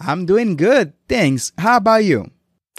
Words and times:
I'm 0.00 0.24
doing 0.24 0.56
good, 0.56 0.94
thanks. 1.06 1.52
How 1.58 1.76
about 1.76 2.04
you? 2.04 2.32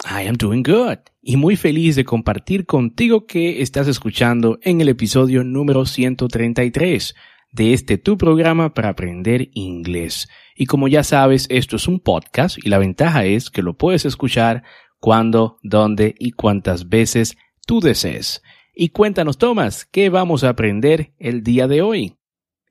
I 0.04 0.26
am 0.26 0.34
doing 0.36 0.64
good. 0.64 0.98
Y 1.22 1.36
muy 1.36 1.54
feliz 1.54 1.94
de 1.94 2.04
compartir 2.04 2.66
contigo 2.66 3.26
que 3.26 3.62
estás 3.62 3.86
escuchando 3.86 4.58
en 4.62 4.80
el 4.80 4.88
episodio 4.88 5.44
número 5.44 5.86
133 5.86 7.14
de 7.52 7.72
este 7.74 7.96
tu 7.96 8.18
programa 8.18 8.74
para 8.74 8.88
aprender 8.88 9.50
inglés. 9.54 10.28
Y 10.56 10.66
como 10.66 10.88
ya 10.88 11.04
sabes, 11.04 11.46
esto 11.48 11.76
es 11.76 11.86
un 11.86 12.00
podcast 12.00 12.58
y 12.58 12.68
la 12.68 12.78
ventaja 12.78 13.24
es 13.24 13.50
que 13.50 13.62
lo 13.62 13.76
puedes 13.76 14.04
escuchar 14.04 14.64
cuando, 14.98 15.58
dónde 15.62 16.16
y 16.18 16.32
cuántas 16.32 16.88
veces 16.88 17.36
tú 17.64 17.78
desees. 17.78 18.42
Y 18.74 18.88
cuéntanos, 18.88 19.38
Tomás, 19.38 19.84
¿qué 19.84 20.08
vamos 20.08 20.42
a 20.42 20.48
aprender 20.48 21.14
el 21.18 21.44
día 21.44 21.68
de 21.68 21.82
hoy? 21.82 22.16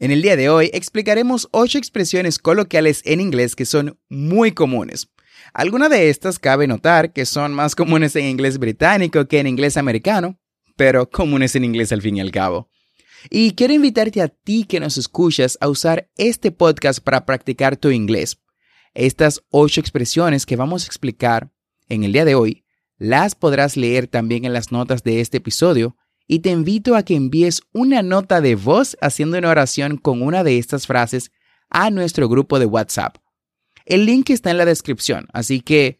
En 0.02 0.10
el 0.10 0.24
día 0.24 0.36
de 0.36 0.50
hoy 0.50 0.72
explicaremos 0.74 1.48
ocho 1.52 1.78
expresiones 1.78 2.40
coloquiales 2.40 3.04
en 3.06 3.22
inglés 3.22 3.56
que 3.56 3.68
son 3.68 4.00
muy 4.10 4.52
comunes. 4.52 5.12
Algunas 5.54 5.92
de 5.92 6.10
estas 6.10 6.40
cabe 6.40 6.66
notar 6.66 7.14
que 7.14 7.28
son 7.28 7.54
más 7.54 7.76
comunes 7.76 8.16
en 8.16 8.26
inglés 8.26 8.58
británico 8.58 9.28
que 9.28 9.38
en 9.38 9.46
inglés 9.46 9.78
americano, 9.78 10.40
pero 10.76 11.08
comunes 11.08 11.56
en 11.56 11.66
inglés 11.66 11.92
al 11.92 12.02
fin 12.02 12.18
y 12.18 12.20
al 12.20 12.32
cabo. 12.32 12.68
Y 13.30 13.52
quiero 13.52 13.76
invitarte 13.76 14.24
a 14.24 14.30
ti 14.30 14.64
que 14.64 14.80
nos 14.80 14.98
escuchas 14.98 15.56
a 15.62 15.70
usar 15.70 16.10
este 16.18 16.50
podcast 16.50 17.00
para 17.00 17.24
practicar 17.24 17.78
tu 17.78 17.92
inglés. 17.92 18.42
Estas 18.96 19.44
ocho 19.52 19.82
expresiones 19.82 20.48
que 20.48 20.56
vamos 20.56 20.84
a 20.84 20.88
explicar 20.88 21.52
en 21.90 22.04
el 22.04 22.12
día 22.12 22.26
de 22.26 22.34
hoy 22.34 22.66
las 22.98 23.36
podrás 23.36 23.78
leer 23.78 24.08
también 24.08 24.46
en 24.46 24.54
las 24.54 24.72
notas 24.72 25.04
de 25.04 25.22
este 25.22 25.38
episodio 25.38 25.96
y 26.28 26.40
te 26.40 26.50
invito 26.50 26.96
a 26.96 27.04
que 27.04 27.16
envíes 27.16 27.62
una 27.74 28.04
nota 28.04 28.42
de 28.42 28.56
voz 28.56 28.98
haciendo 29.02 29.38
una 29.38 29.50
oración 29.50 29.98
con 29.98 30.22
una 30.22 30.44
de 30.44 30.58
estas 30.58 30.88
frases 30.88 31.32
a 31.70 31.90
nuestro 31.90 32.30
grupo 32.30 32.60
de 32.60 32.66
WhatsApp. 32.66 33.18
El 33.86 34.06
link 34.06 34.30
está 34.30 34.52
en 34.52 34.58
la 34.58 34.66
descripción, 34.66 35.28
así 35.34 35.62
que 35.62 36.00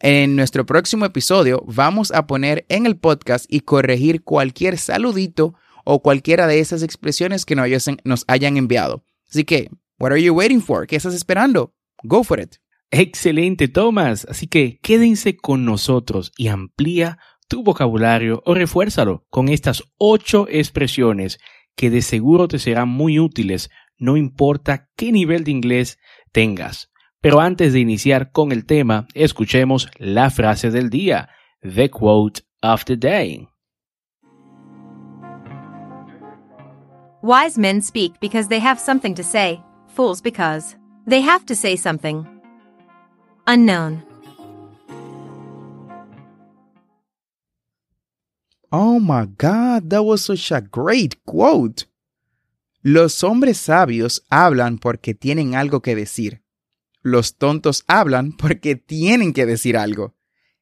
en 0.00 0.36
nuestro 0.36 0.64
próximo 0.64 1.04
episodio 1.04 1.62
vamos 1.66 2.12
a 2.12 2.26
poner 2.26 2.64
en 2.68 2.86
el 2.86 2.96
podcast 2.96 3.46
y 3.48 3.60
corregir 3.60 4.22
cualquier 4.22 4.78
saludito 4.78 5.54
o 5.84 6.02
cualquiera 6.02 6.46
de 6.46 6.60
esas 6.60 6.82
expresiones 6.82 7.44
que 7.44 7.56
nos 7.56 8.24
hayan 8.28 8.56
enviado. 8.56 9.04
Así 9.28 9.44
que, 9.44 9.70
what 9.98 10.12
are 10.12 10.22
you 10.22 10.34
waiting 10.34 10.62
for? 10.62 10.86
¿Qué 10.86 10.96
estás 10.96 11.14
esperando? 11.14 11.74
Go 12.04 12.22
for 12.22 12.38
it. 12.40 12.56
Excelente, 12.90 13.68
Thomas. 13.68 14.26
Así 14.30 14.46
que 14.46 14.78
quédense 14.82 15.36
con 15.36 15.64
nosotros 15.64 16.32
y 16.36 16.48
amplía 16.48 17.18
tu 17.48 17.62
vocabulario 17.62 18.42
o 18.44 18.54
refuérzalo 18.54 19.24
con 19.30 19.48
estas 19.48 19.82
ocho 19.96 20.46
expresiones 20.48 21.38
que 21.76 21.90
de 21.90 22.02
seguro 22.02 22.48
te 22.48 22.58
serán 22.58 22.88
muy 22.88 23.18
útiles, 23.18 23.70
no 23.98 24.16
importa 24.16 24.88
qué 24.96 25.12
nivel 25.12 25.44
de 25.44 25.52
inglés 25.52 25.98
tengas. 26.32 26.90
Pero 27.20 27.40
antes 27.40 27.72
de 27.72 27.80
iniciar 27.80 28.30
con 28.30 28.52
el 28.52 28.64
tema, 28.64 29.06
escuchemos 29.14 29.88
la 29.98 30.30
frase 30.30 30.70
del 30.70 30.90
día, 30.90 31.30
the 31.62 31.90
quote 31.90 32.42
of 32.62 32.84
the 32.84 32.96
day. 32.96 33.48
Wise 37.22 37.58
men 37.58 37.82
speak 37.82 38.20
because 38.20 38.48
they 38.48 38.60
have 38.60 38.78
something 38.78 39.14
to 39.14 39.24
say, 39.24 39.60
fools 39.88 40.22
because 40.22 40.76
they 41.06 41.20
have 41.20 41.44
to 41.46 41.54
say 41.54 41.76
something. 41.76 42.24
Unknown. 43.46 44.07
Oh 48.70 49.00
my 49.00 49.26
God, 49.38 49.88
that 49.88 50.02
was 50.02 50.22
such 50.22 50.52
a 50.52 50.60
great 50.60 51.16
quote. 51.24 51.86
Los 52.82 53.22
hombres 53.24 53.58
sabios 53.58 54.24
hablan 54.30 54.78
porque 54.78 55.14
tienen 55.14 55.54
algo 55.54 55.80
que 55.80 55.96
decir. 55.96 56.42
Los 57.02 57.36
tontos 57.36 57.84
hablan 57.86 58.36
porque 58.36 58.76
tienen 58.76 59.32
que 59.32 59.46
decir 59.46 59.76
algo. 59.76 60.14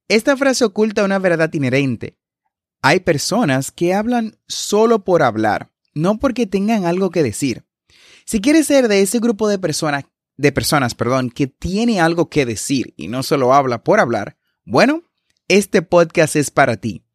Esta 0.08 0.36
frase 0.36 0.64
oculta 0.64 1.04
una 1.04 1.18
verdad 1.18 1.52
inherente. 1.52 2.16
Hay 2.80 3.00
personas 3.00 3.72
que 3.72 3.94
hablan 3.94 4.38
solo 4.46 5.04
por 5.04 5.22
hablar, 5.22 5.72
no 5.94 6.18
porque 6.18 6.46
tengan 6.46 6.84
algo 6.84 7.10
que 7.10 7.24
decir. 7.24 7.64
Si 8.24 8.40
quieres 8.40 8.66
ser 8.66 8.86
de 8.86 9.02
ese 9.02 9.18
grupo 9.18 9.48
de 9.48 9.58
personas, 9.58 10.04
de 10.36 10.52
personas, 10.52 10.94
perdón, 10.94 11.30
que 11.30 11.48
tiene 11.48 12.00
algo 12.00 12.28
que 12.28 12.46
decir 12.46 12.94
y 12.96 13.08
no 13.08 13.22
solo 13.22 13.52
habla 13.52 13.82
por 13.82 13.98
hablar, 13.98 14.36
bueno, 14.64 15.02
este 15.48 15.82
podcast 15.82 16.36
es 16.36 16.50
para 16.50 16.76
ti. 16.76 17.05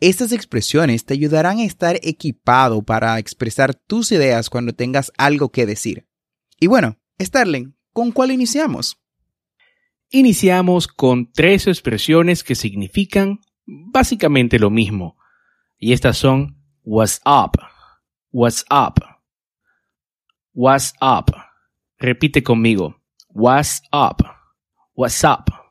Estas 0.00 0.30
expresiones 0.30 1.04
te 1.04 1.14
ayudarán 1.14 1.58
a 1.58 1.64
estar 1.64 1.98
equipado 2.02 2.82
para 2.82 3.18
expresar 3.18 3.74
tus 3.74 4.12
ideas 4.12 4.48
cuando 4.48 4.72
tengas 4.72 5.12
algo 5.18 5.50
que 5.50 5.66
decir. 5.66 6.06
Y 6.60 6.68
bueno, 6.68 6.98
Starling, 7.20 7.74
¿con 7.92 8.12
cuál 8.12 8.30
iniciamos? 8.30 9.00
Iniciamos 10.10 10.86
con 10.86 11.32
tres 11.32 11.66
expresiones 11.66 12.44
que 12.44 12.54
significan 12.54 13.40
básicamente 13.66 14.58
lo 14.58 14.70
mismo. 14.70 15.16
Y 15.78 15.92
estas 15.92 16.16
son 16.16 16.56
what's 16.84 17.20
up, 17.26 17.60
what's 18.30 18.64
up, 18.70 19.02
what's 20.54 20.94
up. 21.00 21.32
Repite 21.98 22.44
conmigo. 22.44 23.02
What's 23.28 23.82
up, 23.92 24.24
what's 24.94 25.24
up. 25.24 25.67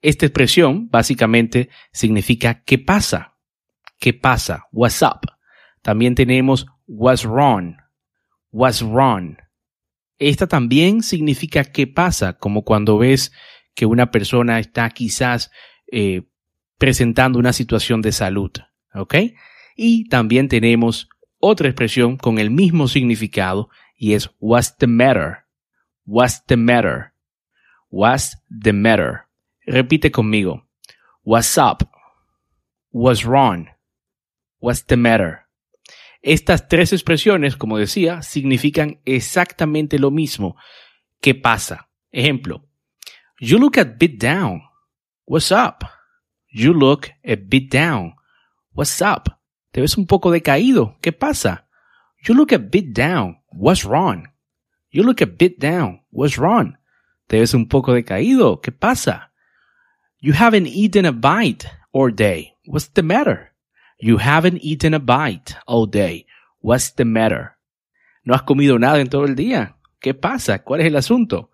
Esta 0.00 0.26
expresión 0.26 0.88
básicamente 0.90 1.70
significa 1.92 2.62
¿qué 2.64 2.78
pasa? 2.78 3.34
¿Qué 3.98 4.14
pasa? 4.14 4.66
What's 4.70 5.02
up? 5.02 5.30
También 5.82 6.14
tenemos 6.14 6.66
what's 6.86 7.24
wrong. 7.24 7.76
What's 8.50 8.82
wrong. 8.82 9.36
Esta 10.18 10.46
también 10.46 11.02
significa 11.02 11.64
¿qué 11.64 11.86
pasa? 11.86 12.34
Como 12.34 12.62
cuando 12.62 12.98
ves 12.98 13.32
que 13.74 13.86
una 13.86 14.10
persona 14.10 14.58
está 14.58 14.88
quizás 14.90 15.50
eh, 15.90 16.22
presentando 16.78 17.38
una 17.38 17.52
situación 17.52 18.02
de 18.02 18.12
salud. 18.12 18.52
¿Ok? 18.94 19.14
Y 19.76 20.08
también 20.08 20.48
tenemos 20.48 21.08
otra 21.38 21.68
expresión 21.68 22.16
con 22.16 22.38
el 22.38 22.50
mismo 22.50 22.88
significado 22.88 23.68
y 23.96 24.14
es 24.14 24.30
what's 24.40 24.76
the 24.76 24.86
matter? 24.86 25.44
What's 26.04 26.44
the 26.46 26.56
matter? 26.56 27.12
What's 27.90 28.36
the 28.48 28.72
matter? 28.72 29.27
Repite 29.68 30.10
conmigo. 30.10 30.66
What's 31.22 31.58
up? 31.58 31.82
What's 32.90 33.26
wrong? 33.26 33.68
What's 34.60 34.82
the 34.86 34.96
matter? 34.96 35.40
Estas 36.22 36.68
tres 36.68 36.94
expresiones, 36.94 37.54
como 37.54 37.76
decía, 37.76 38.22
significan 38.22 39.02
exactamente 39.04 39.98
lo 39.98 40.10
mismo. 40.10 40.56
¿Qué 41.20 41.34
pasa? 41.34 41.90
Ejemplo. 42.10 42.64
You 43.40 43.58
look 43.58 43.76
a 43.76 43.84
bit 43.84 44.18
down. 44.18 44.62
What's 45.26 45.52
up? 45.52 45.84
You 46.50 46.72
look 46.72 47.10
a 47.22 47.36
bit 47.36 47.70
down. 47.70 48.14
What's 48.72 49.02
up? 49.02 49.28
Te 49.70 49.82
ves 49.82 49.98
un 49.98 50.06
poco 50.06 50.30
decaído. 50.30 50.96
¿Qué 51.02 51.12
pasa? 51.12 51.68
You 52.26 52.34
look 52.34 52.52
a 52.52 52.58
bit 52.58 52.94
down. 52.94 53.42
What's 53.52 53.84
wrong? 53.84 54.28
You 54.90 55.02
look 55.02 55.20
a 55.20 55.26
bit 55.26 55.58
down. 55.60 56.00
What's 56.10 56.38
wrong? 56.38 56.78
Te 57.26 57.38
ves 57.38 57.52
un 57.52 57.68
poco 57.68 57.92
decaído. 57.92 58.62
¿Qué 58.62 58.72
pasa? 58.72 59.27
You 60.20 60.32
haven't 60.32 60.66
eaten 60.66 61.06
a 61.06 61.12
bite 61.12 61.66
all 61.92 62.10
day. 62.10 62.54
What's 62.66 62.88
the 62.88 63.02
matter? 63.02 63.52
You 64.00 64.18
haven't 64.18 64.58
eaten 64.58 64.92
a 64.92 64.98
bite 64.98 65.54
all 65.66 65.86
day. 65.86 66.26
What's 66.60 66.90
the 66.90 67.04
matter? 67.04 67.56
No 68.24 68.34
has 68.34 68.42
comido 68.42 68.80
nada 68.80 68.98
en 68.98 69.08
todo 69.08 69.24
el 69.26 69.36
día. 69.36 69.76
¿Qué 70.00 70.14
pasa? 70.14 70.64
¿Cuál 70.64 70.80
es 70.80 70.86
el 70.86 70.96
asunto? 70.96 71.50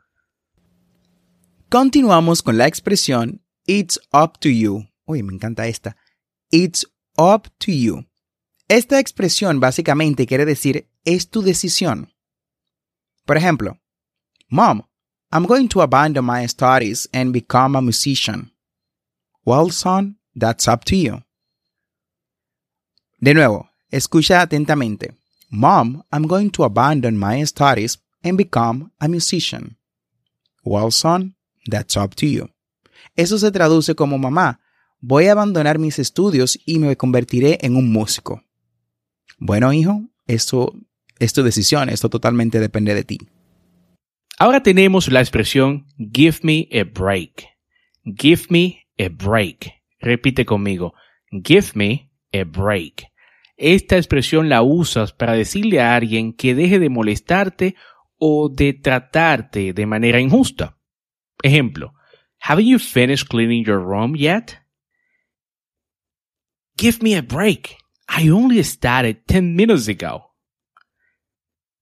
Continuamos 1.69 2.43
con 2.43 2.57
la 2.57 2.67
expresión 2.67 3.43
It's 3.67 3.99
up 4.13 4.39
to 4.41 4.49
you. 4.49 4.87
Uy, 5.07 5.23
me 5.23 5.35
encanta 5.35 5.67
esta. 5.67 5.95
It's 6.51 6.87
up 7.19 7.49
to 7.59 7.71
you. 7.71 8.07
Esta 8.69 8.99
expresión 8.99 9.61
básicamente 9.61 10.27
quiere 10.27 10.47
decir 10.47 10.89
es 11.05 11.29
tu 11.29 11.43
decisión. 11.43 12.15
Por 13.27 13.37
ejemplo, 13.37 13.79
Mom, 14.49 14.83
I'm 15.31 15.47
going 15.47 15.69
to 15.69 15.83
abandon 15.83 16.25
my 16.25 16.47
studies 16.47 17.09
and 17.13 17.33
become 17.33 17.77
a 17.77 17.83
musician. 17.83 18.54
Well, 19.45 19.71
son, 19.71 20.19
that's 20.35 20.67
up 20.69 20.85
to 20.87 20.97
you. 20.97 21.23
De 23.21 23.35
nuevo, 23.35 23.71
escucha 23.91 24.41
atentamente. 24.41 25.15
Mom, 25.51 26.03
I'm 26.13 26.27
going 26.27 26.51
to 26.51 26.65
abandon 26.65 27.17
my 27.17 27.45
studies 27.45 27.99
and 28.23 28.37
become 28.37 28.91
a 29.01 29.09
musician. 29.09 29.77
Well, 30.65 30.91
son, 30.91 31.35
that's 31.71 31.97
up 31.97 32.15
to 32.17 32.27
you. 32.27 32.49
Eso 33.17 33.39
se 33.39 33.51
traduce 33.51 33.95
como 33.95 34.19
mamá, 34.19 34.61
voy 35.01 35.27
a 35.27 35.33
abandonar 35.33 35.79
mis 35.79 35.99
estudios 35.99 36.59
y 36.65 36.79
me 36.79 36.97
convertiré 36.97 37.59
en 37.61 37.77
un 37.77 37.93
músico. 37.93 38.43
Bueno, 39.39 39.73
hijo, 39.73 40.03
esto 40.27 40.73
es 41.19 41.33
tu 41.33 41.43
decisión, 41.43 41.89
esto 41.91 42.09
totalmente 42.09 42.61
depende 42.61 42.95
de 42.95 43.05
ti. 43.05 43.19
Ahora 44.39 44.63
tenemos 44.63 45.09
la 45.09 45.21
expresión 45.21 45.87
give 46.13 46.39
me 46.43 46.69
a 46.73 46.85
break. 46.85 47.47
Give 48.05 48.43
me 48.49 48.84
a 48.99 49.09
break. 49.09 49.73
Repite 50.01 50.45
conmigo. 50.45 50.95
Give 51.31 51.73
me 51.75 52.11
a 52.33 52.45
break. 52.45 53.07
Esta 53.57 53.97
expresión 53.97 54.49
la 54.49 54.63
usas 54.63 55.13
para 55.13 55.35
decirle 55.35 55.81
a 55.81 55.95
alguien 55.95 56.33
que 56.33 56.55
deje 56.55 56.79
de 56.79 56.91
molestarte 56.91 57.77
o 58.19 58.49
de 58.49 58.73
tratarte 58.73 59.73
de 59.73 59.87
manera 59.87 60.21
injusta. 60.21 60.77
Ejemplo, 61.43 61.95
Haven't 62.47 62.67
you 62.67 62.79
finished 62.79 63.29
cleaning 63.29 63.65
your 63.65 63.81
room 63.81 64.15
yet? 64.15 64.59
Give 66.77 67.03
me 67.03 67.15
a 67.15 67.23
break. 67.23 67.77
I 68.09 68.29
only 68.29 68.63
started 68.63 69.27
10 69.27 69.57
minutes 69.57 69.89
ago. 69.89 70.35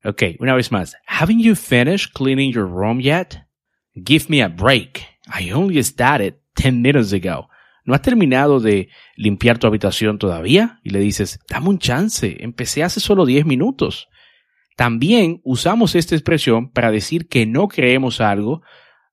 Ok, 0.04 0.36
una 0.40 0.54
vez 0.54 0.70
más. 0.70 0.94
Haven't 1.06 1.40
you 1.40 1.56
finished 1.56 2.12
cleaning 2.12 2.52
your 2.52 2.66
room 2.66 3.00
yet? 3.00 3.44
Give 3.94 4.28
me 4.28 4.40
a 4.40 4.48
break. 4.48 5.04
I 5.26 5.50
only 5.50 5.82
started 5.82 6.34
10 6.54 6.74
minutes 6.74 7.12
ago. 7.12 7.48
¿No 7.84 7.94
has 7.94 8.02
terminado 8.02 8.60
de 8.60 8.88
limpiar 9.16 9.58
tu 9.58 9.66
habitación 9.66 10.18
todavía? 10.18 10.80
Y 10.84 10.90
le 10.90 11.00
dices, 11.00 11.40
dame 11.48 11.68
un 11.68 11.78
chance, 11.78 12.36
empecé 12.40 12.82
hace 12.82 13.00
solo 13.00 13.26
10 13.26 13.44
minutos. 13.44 14.08
También 14.76 15.40
usamos 15.44 15.94
esta 15.94 16.14
expresión 16.14 16.70
para 16.70 16.90
decir 16.90 17.28
que 17.28 17.44
no 17.44 17.68
creemos 17.68 18.20
algo 18.20 18.62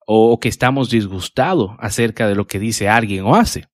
o 0.06 0.40
que 0.40 0.50
estamos 0.50 0.90
disgustados 0.90 1.72
acerca 1.80 2.28
de 2.28 2.36
lo 2.36 2.48
que 2.48 2.60
dice 2.60 2.88
alguien 2.88 3.26
o 3.26 3.36
hace. 3.36 3.66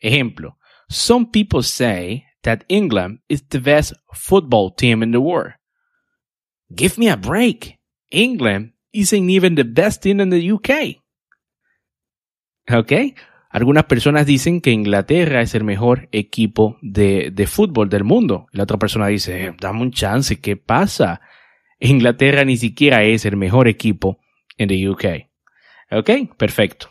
Ejemplo, 0.00 0.58
some 0.88 1.26
people 1.32 1.62
say 1.62 2.24
that 2.42 2.60
England 2.68 3.20
is 3.28 3.46
the 3.48 3.58
best 3.58 3.94
football 4.12 4.72
team 4.74 5.02
in 5.02 5.12
the 5.12 5.18
world. 5.18 5.54
Give 6.74 6.98
me 6.98 7.08
a 7.08 7.16
break. 7.16 7.78
England 8.10 8.74
isn't 8.92 9.30
even 9.30 9.54
the 9.54 9.64
best 9.64 10.02
team 10.02 10.20
in 10.20 10.30
the 10.30 10.52
UK. 10.52 11.00
¿Ok? 12.78 12.92
Algunas 13.50 13.84
personas 13.84 14.26
dicen 14.26 14.60
que 14.60 14.70
Inglaterra 14.70 15.42
es 15.42 15.54
el 15.54 15.64
mejor 15.64 16.08
equipo 16.12 16.78
de, 16.82 17.30
de 17.32 17.46
fútbol 17.48 17.88
del 17.88 18.04
mundo. 18.04 18.46
La 18.52 18.62
otra 18.62 18.78
persona 18.78 19.08
dice, 19.08 19.46
eh, 19.46 19.56
dame 19.60 19.82
un 19.82 19.90
chance, 19.90 20.40
¿qué 20.40 20.56
pasa? 20.56 21.20
Inglaterra 21.80 22.44
ni 22.44 22.56
siquiera 22.56 23.02
es 23.02 23.24
el 23.24 23.36
mejor 23.36 23.66
equipo 23.66 24.20
en 24.56 24.68
the 24.68 24.88
UK. 24.88 25.04
Ok, 25.90 26.36
perfecto. 26.36 26.90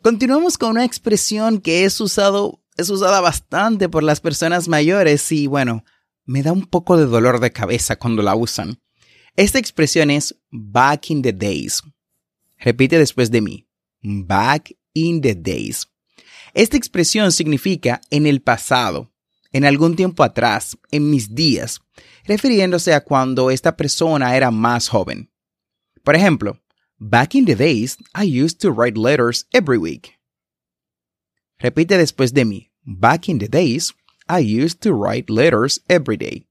Continuamos 0.00 0.56
con 0.56 0.70
una 0.70 0.84
expresión 0.84 1.60
que 1.60 1.84
es, 1.84 2.00
usado, 2.00 2.62
es 2.76 2.88
usada 2.88 3.20
bastante 3.20 3.88
por 3.88 4.02
las 4.02 4.20
personas 4.20 4.68
mayores 4.68 5.30
y 5.32 5.46
bueno, 5.46 5.84
me 6.24 6.42
da 6.42 6.52
un 6.52 6.64
poco 6.64 6.96
de 6.96 7.06
dolor 7.06 7.40
de 7.40 7.52
cabeza 7.52 7.96
cuando 7.96 8.22
la 8.22 8.34
usan. 8.34 8.80
Esta 9.34 9.58
expresión 9.58 10.10
es 10.10 10.40
back 10.50 11.10
in 11.10 11.22
the 11.22 11.32
days. 11.32 11.82
Repite 12.58 12.98
después 12.98 13.30
de 13.30 13.42
mí. 13.42 13.65
Back 14.08 14.76
in 14.94 15.20
the 15.20 15.34
days. 15.34 15.88
Esta 16.54 16.76
expresión 16.76 17.32
significa 17.32 18.00
en 18.10 18.26
el 18.26 18.40
pasado, 18.40 19.10
en 19.50 19.64
algún 19.64 19.96
tiempo 19.96 20.22
atrás, 20.22 20.78
en 20.92 21.10
mis 21.10 21.34
días, 21.34 21.80
refiriéndose 22.24 22.94
a 22.94 23.02
cuando 23.02 23.50
esta 23.50 23.76
persona 23.76 24.36
era 24.36 24.52
más 24.52 24.88
joven. 24.88 25.28
Por 26.04 26.14
ejemplo, 26.14 26.60
Back 27.00 27.34
in 27.34 27.46
the 27.46 27.56
days, 27.56 27.98
I 28.14 28.24
used 28.24 28.60
to 28.60 28.70
write 28.70 28.96
letters 28.96 29.44
every 29.52 29.76
week. 29.76 30.12
Repite 31.60 31.98
después 31.98 32.32
de 32.32 32.44
mí. 32.44 32.70
Back 32.86 33.28
in 33.28 33.38
the 33.38 33.48
days, 33.48 33.92
I 34.28 34.38
used 34.38 34.80
to 34.82 34.94
write 34.94 35.28
letters 35.28 35.80
every 35.88 36.16
day. 36.16 36.46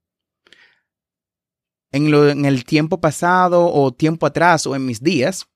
En, 1.92 2.12
lo, 2.12 2.30
en 2.30 2.44
el 2.44 2.66
tiempo 2.66 3.00
pasado 3.00 3.72
o 3.74 3.92
tiempo 3.94 4.25
atrás 4.25 4.68
o 4.68 4.75
en 4.75 4.86
mis 4.86 5.02
días, 5.02 5.48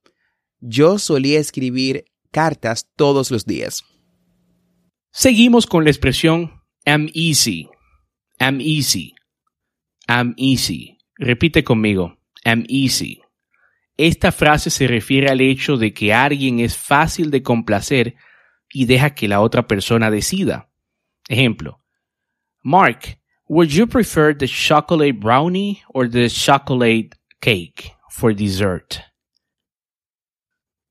yo 0.61 0.99
solía 0.99 1.39
escribir 1.39 2.05
cartas 2.31 2.89
todos 2.95 3.31
los 3.31 3.45
días. 3.45 3.83
Seguimos 5.11 5.65
con 5.65 5.83
la 5.83 5.89
expresión 5.89 6.61
am 6.85 7.09
easy. 7.13 7.69
Am 8.39 8.59
easy. 8.61 9.15
Am 10.07 10.33
easy. 10.37 10.97
Repite 11.17 11.63
conmigo. 11.63 12.17
Am 12.45 12.63
easy. 12.69 13.21
Esta 13.97 14.31
frase 14.31 14.69
se 14.69 14.87
refiere 14.87 15.29
al 15.29 15.41
hecho 15.41 15.75
de 15.75 15.93
que 15.93 16.13
alguien 16.13 16.59
es 16.59 16.77
fácil 16.77 17.31
de 17.31 17.43
complacer 17.43 18.15
y 18.71 18.85
deja 18.85 19.13
que 19.13 19.27
la 19.27 19.41
otra 19.41 19.67
persona 19.67 20.09
decida. 20.09 20.69
Ejemplo. 21.27 21.81
Mark, 22.63 23.19
would 23.49 23.69
you 23.69 23.87
prefer 23.87 24.33
the 24.33 24.47
chocolate 24.47 25.19
brownie 25.19 25.81
or 25.93 26.09
the 26.09 26.29
chocolate 26.29 27.09
cake 27.41 27.93
for 28.09 28.33
dessert? 28.33 29.08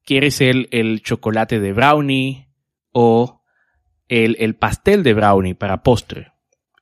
¿Quieres 0.08 0.40
el, 0.40 0.68
el 0.70 1.02
chocolate 1.02 1.60
de 1.60 1.74
brownie 1.74 2.48
o 2.92 3.42
el, 4.08 4.36
el 4.40 4.56
pastel 4.56 5.02
de 5.02 5.12
brownie 5.12 5.54
para 5.54 5.82
postre? 5.82 6.32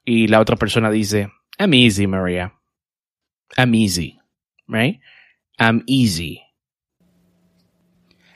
Y 0.05 0.29
la 0.29 0.39
otra 0.39 0.55
persona 0.55 0.93
dice, 0.93 1.33
I'm 1.59 1.75
easy, 1.75 2.07
Maria. 2.07 2.55
I'm 3.57 3.75
easy. 3.75 4.21
Right? 4.69 5.01
I'm 5.59 5.83
easy. 5.89 6.41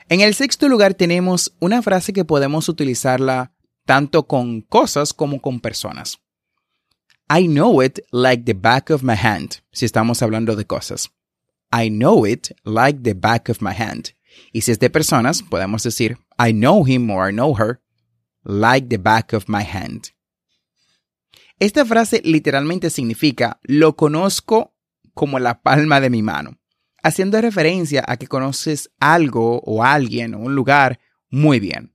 En 0.09 0.19
el 0.19 0.33
sexto 0.33 0.67
lugar 0.67 0.93
tenemos 0.93 1.55
una 1.61 1.81
frase 1.81 2.11
que 2.11 2.25
podemos 2.25 2.67
utilizarla 2.67 3.53
tanto 3.85 4.27
con 4.27 4.59
cosas 4.59 5.13
como 5.13 5.39
con 5.39 5.61
personas. 5.61 6.19
I 7.29 7.47
know 7.47 7.81
it 7.81 7.99
like 8.11 8.43
the 8.43 8.55
back 8.55 8.89
of 8.89 9.03
my 9.03 9.15
hand, 9.15 9.63
si 9.71 9.85
estamos 9.85 10.21
hablando 10.21 10.57
de 10.57 10.65
cosas. 10.65 11.11
I 11.71 11.89
know 11.89 12.25
it 12.27 12.49
like 12.65 12.99
the 13.03 13.13
back 13.13 13.47
of 13.47 13.61
my 13.61 13.71
hand. 13.71 14.15
Y 14.51 14.61
si 14.61 14.71
es 14.71 14.79
de 14.79 14.89
personas, 14.89 15.43
podemos 15.43 15.83
decir 15.83 16.17
I 16.37 16.51
know 16.51 16.85
him 16.85 17.09
or 17.09 17.29
I 17.29 17.33
know 17.33 17.55
her 17.57 17.81
like 18.43 18.87
the 18.87 18.97
back 18.97 19.33
of 19.33 19.45
my 19.47 19.63
hand. 19.63 20.09
Esta 21.59 21.85
frase 21.85 22.21
literalmente 22.23 22.89
significa 22.89 23.59
lo 23.63 23.95
conozco 23.95 24.73
como 25.13 25.39
la 25.39 25.61
palma 25.61 26.01
de 26.01 26.09
mi 26.09 26.21
mano 26.21 26.61
haciendo 27.03 27.41
referencia 27.41 28.03
a 28.07 28.17
que 28.17 28.27
conoces 28.27 28.89
algo 28.99 29.61
o 29.65 29.83
alguien 29.83 30.33
o 30.33 30.39
un 30.39 30.55
lugar 30.55 30.99
muy 31.29 31.59
bien. 31.59 31.93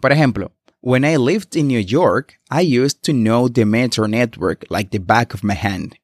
Por 0.00 0.12
ejemplo, 0.12 0.52
when 0.80 1.04
I 1.04 1.16
lived 1.16 1.56
in 1.56 1.68
New 1.68 1.80
York, 1.80 2.40
I 2.50 2.62
used 2.62 3.02
to 3.02 3.12
know 3.12 3.48
the 3.48 3.64
metro 3.64 4.06
network 4.06 4.64
like 4.70 4.90
the 4.90 4.98
back 4.98 5.34
of 5.34 5.42
my 5.42 5.54
hand. 5.54 5.96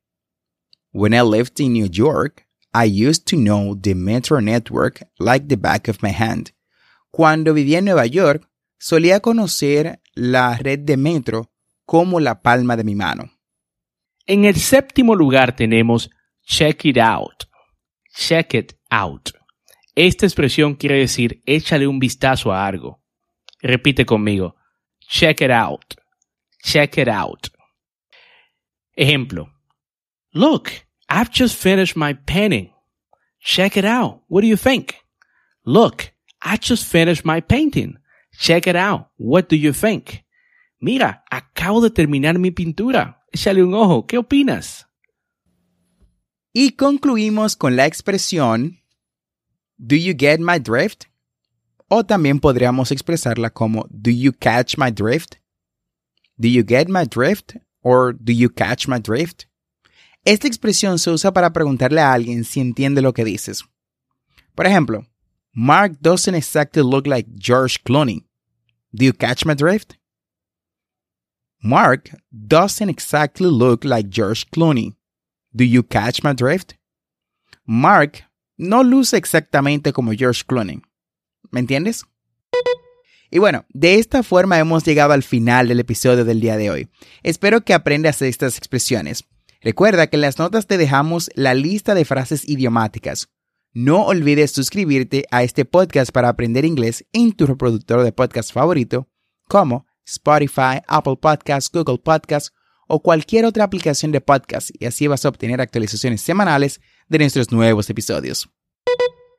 When 0.93 1.13
I 1.13 1.23
lived 1.23 1.61
in 1.61 1.73
New 1.73 1.89
York, 1.91 2.47
I 2.73 2.85
used 2.85 3.27
to 3.27 3.37
know 3.37 3.75
the 3.75 3.95
metro 3.95 4.41
network 4.41 5.03
like 5.19 5.49
the 5.49 5.57
back 5.57 5.89
of 5.89 6.03
my 6.03 6.13
hand. 6.13 6.53
Cuando 7.11 7.53
vivía 7.53 7.79
en 7.79 7.87
Nueva 7.87 8.07
York, 8.07 8.49
solía 8.79 9.21
conocer 9.21 10.01
la 10.15 10.57
red 10.57 10.81
de 10.81 10.97
metro 10.97 11.51
como 11.85 12.21
la 12.21 12.41
palma 12.41 12.77
de 12.77 12.85
mi 12.85 12.95
mano. 12.95 13.33
En 14.27 14.45
el 14.45 14.55
séptimo 14.55 15.17
lugar 15.17 15.57
tenemos 15.57 16.11
check 16.47 16.85
it 16.85 16.99
out. 16.99 17.45
Check 18.15 18.55
it 18.55 18.75
out. 18.91 19.31
Esta 19.97 20.27
expresión 20.27 20.77
quiere 20.77 20.99
decir 20.99 21.43
échale 21.47 21.89
un 21.89 21.99
vistazo 21.99 22.53
a 22.53 22.67
algo. 22.67 23.01
Repite 23.61 24.07
conmigo. 24.07 24.55
Check 25.01 25.41
it 25.41 25.51
out. 25.51 25.95
Check 26.63 26.97
it 26.99 27.09
out. 27.09 27.49
Ejemplo. 28.95 29.53
Look, 30.33 30.71
I've 31.11 31.31
just 31.33 31.57
finished 31.57 31.97
my 31.97 32.13
painting. 32.13 32.71
Check 33.41 33.77
it 33.77 33.85
out. 33.85 34.23
What 34.29 34.43
do 34.43 34.47
you 34.47 34.57
think? 34.57 34.95
Look, 35.67 36.13
I 36.41 36.57
just 36.57 36.85
finished 36.85 37.25
my 37.25 37.41
painting. 37.41 37.99
Check 38.39 38.69
it 38.69 38.77
out. 38.77 39.09
What 39.17 39.49
do 39.49 39.57
you 39.57 39.73
think? 39.73 40.25
Mira, 40.81 41.25
acabo 41.31 41.83
de 41.83 41.91
terminar 41.91 42.39
mi 42.39 42.53
pintura. 42.53 43.19
Échale 43.33 43.63
un 43.63 43.75
ojo. 43.75 44.07
¿Qué 44.07 44.19
opinas? 44.19 44.87
Y 46.53 46.73
concluimos 46.73 47.57
con 47.57 47.77
la 47.77 47.87
expresión 47.87 48.79
Do 49.79 49.97
you 49.97 50.15
get 50.17 50.41
my 50.41 50.59
drift? 50.59 51.07
O 51.89 52.05
también 52.05 52.39
podríamos 52.39 52.93
expresarla 52.93 53.51
como 53.51 53.87
Do 53.91 54.11
you 54.11 54.33
catch 54.33 54.79
my 54.79 54.91
drift? 54.91 55.37
Do 56.39 56.49
you 56.49 56.63
get 56.67 56.89
my 56.89 57.05
drift? 57.05 57.57
Or 57.83 58.15
Do 58.15 58.33
you 58.33 58.49
catch 58.49 58.87
my 58.87 59.01
drift? 59.01 59.50
Esta 60.25 60.47
expresión 60.47 60.99
se 60.99 61.11
usa 61.11 61.33
para 61.33 61.53
preguntarle 61.53 62.01
a 62.01 62.13
alguien 62.13 62.45
si 62.45 62.61
entiende 62.61 63.01
lo 63.01 63.15
que 63.15 63.25
dices. 63.25 63.65
Por 64.55 64.67
ejemplo, 64.67 65.07
Mark 65.53 65.99
doesn't 66.01 66.35
exactly 66.35 66.83
look 66.83 67.07
like 67.07 67.29
George 67.37 67.79
Clooney. 67.83 68.27
Do 68.93 69.05
you 69.05 69.13
catch 69.13 69.47
my 69.47 69.55
drift? 69.55 69.95
Mark 71.63 72.11
doesn't 72.31 72.89
exactly 72.89 73.49
look 73.51 73.85
like 73.85 74.11
George 74.11 74.47
Clooney. 74.51 74.97
Do 75.55 75.65
you 75.65 75.83
catch 75.83 76.23
my 76.23 76.35
drift? 76.35 76.75
Mark 77.65 78.25
no 78.57 78.83
luce 78.83 79.17
exactamente 79.17 79.93
como 79.93 80.13
George 80.13 80.45
Clooney. 80.47 80.83
¿Me 81.51 81.61
entiendes? 81.61 82.05
Y 83.31 83.39
bueno, 83.39 83.65
de 83.71 83.95
esta 83.95 84.23
forma 84.23 84.59
hemos 84.59 84.85
llegado 84.85 85.13
al 85.13 85.23
final 85.23 85.69
del 85.69 85.81
episodio 85.81 86.25
del 86.25 86.41
día 86.41 86.57
de 86.57 86.71
hoy. 86.71 86.89
Espero 87.23 87.63
que 87.63 87.75
aprendas 87.75 88.23
estas 88.23 88.59
expresiones. 88.59 89.25
Recuerda 89.63 90.07
que 90.07 90.17
en 90.17 90.23
las 90.23 90.39
notas 90.39 90.67
te 90.67 90.79
dejamos 90.79 91.31
la 91.35 91.53
lista 91.53 91.95
de 91.95 92.07
frases 92.07 92.49
idiomáticas. 92.49 93.29
No 93.73 94.07
olvides 94.07 94.53
suscribirte 94.53 95.27
a 95.31 95.43
este 95.43 95.67
podcast 95.67 96.13
para 96.13 96.31
aprender 96.31 96.65
inglés 96.65 97.05
en 97.13 97.33
tu 97.33 97.45
reproductor 97.47 98.03
de 98.03 98.13
podcast 98.13 98.53
favorito, 98.53 99.07
como 99.49 99.85
Spotify, 100.07 100.81
Apple 100.89 101.17
Podcasts, 101.21 101.71
Google 101.71 101.99
Podcasts 101.99 102.55
o 102.89 103.03
cualquier 103.03 103.45
otra 103.45 103.65
aplicación 103.65 104.13
de 104.13 104.23
podcast 104.23 104.71
y 104.79 104.87
así 104.87 105.07
vas 105.07 105.27
a 105.27 105.29
obtener 105.29 105.61
actualizaciones 105.61 106.23
semanales 106.23 106.81
de 107.09 107.19
nuestros 107.19 107.53
nuevos 107.53 107.91
episodios. 107.91 108.49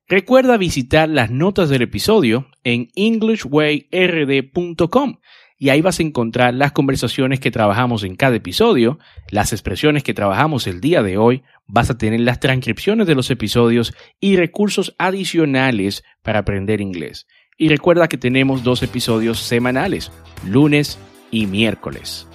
Recuerda 0.07 0.57
visitar 0.57 1.09
las 1.09 1.31
notas 1.31 1.69
del 1.69 1.81
episodio 1.81 2.45
en 2.63 2.89
englishwayrd.com 2.95 5.17
y 5.61 5.69
ahí 5.69 5.79
vas 5.81 5.99
a 5.99 6.01
encontrar 6.01 6.55
las 6.55 6.71
conversaciones 6.71 7.39
que 7.39 7.51
trabajamos 7.51 8.01
en 8.03 8.15
cada 8.15 8.35
episodio, 8.35 8.97
las 9.29 9.53
expresiones 9.53 10.01
que 10.01 10.15
trabajamos 10.15 10.65
el 10.65 10.81
día 10.81 11.03
de 11.03 11.19
hoy, 11.19 11.43
vas 11.67 11.91
a 11.91 11.99
tener 11.99 12.19
las 12.21 12.39
transcripciones 12.39 13.05
de 13.05 13.13
los 13.13 13.29
episodios 13.29 13.93
y 14.19 14.37
recursos 14.37 14.95
adicionales 14.97 16.03
para 16.23 16.39
aprender 16.39 16.81
inglés. 16.81 17.27
Y 17.59 17.69
recuerda 17.69 18.07
que 18.07 18.17
tenemos 18.17 18.63
dos 18.63 18.81
episodios 18.81 19.37
semanales, 19.37 20.11
lunes 20.47 20.97
y 21.29 21.45
miércoles. 21.45 22.25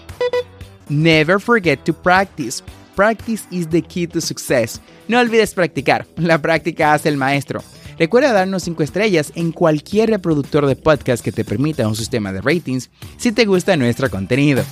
Never 0.89 1.41
forget 1.41 1.83
to 1.83 1.93
practice. 1.93 2.63
Practice 2.95 3.43
is 3.51 3.69
the 3.69 3.83
key 3.83 4.07
to 4.07 4.21
success. 4.21 4.81
No 5.09 5.19
olvides 5.19 5.53
practicar. 5.53 6.07
La 6.17 6.41
práctica 6.41 6.95
hace 6.95 7.09
el 7.09 7.17
maestro. 7.17 7.61
Recuerda 7.99 8.33
darnos 8.33 8.63
5 8.65 8.83
estrellas 8.83 9.33
en 9.35 9.53
cualquier 9.53 10.11
reproductor 10.11 10.67
de 10.67 10.77
podcast 10.77 11.25
que 11.25 11.33
te 11.33 11.45
permita 11.45 11.89
un 11.89 11.97
sistema 11.97 12.33
de 12.33 12.43
ratings 12.43 12.91
si 13.17 13.33
te 13.33 13.47
gusta 13.47 13.77
nuestro 13.77 14.11
contenido. 14.11 14.63